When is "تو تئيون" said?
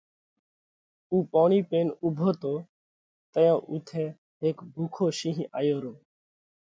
2.41-3.59